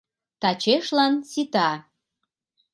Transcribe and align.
Тачешлан 0.41 1.13
сита. 1.29 1.69